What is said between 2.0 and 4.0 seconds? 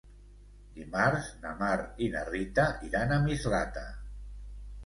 i na Rita iran a Mislata.